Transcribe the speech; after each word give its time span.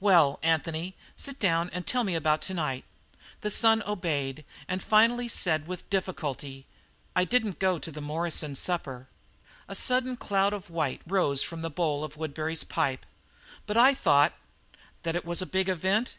"Well, 0.00 0.40
Anthony, 0.42 0.96
sit 1.14 1.38
down 1.38 1.70
and 1.70 1.86
tell 1.86 2.02
me 2.02 2.16
about 2.16 2.42
tonight." 2.42 2.84
The 3.42 3.52
son 3.52 3.84
obeyed, 3.84 4.44
and 4.66 4.82
finally 4.82 5.28
said, 5.28 5.68
with 5.68 5.88
difficulty: 5.90 6.66
"I 7.14 7.24
didn't 7.24 7.60
go 7.60 7.78
to 7.78 7.92
the 7.92 8.00
Morrison 8.00 8.56
supper." 8.56 9.06
A 9.68 9.76
sudden 9.76 10.16
cloud 10.16 10.52
of 10.52 10.70
white 10.70 11.02
rose 11.06 11.44
from 11.44 11.62
the 11.62 11.70
bowl 11.70 12.02
of 12.02 12.16
Woodbury's 12.16 12.64
pipe. 12.64 13.06
"But 13.64 13.76
I 13.76 13.94
thought" 13.94 14.32
"That 15.04 15.14
it 15.14 15.24
was 15.24 15.40
a 15.40 15.46
big 15.46 15.68
event? 15.68 16.18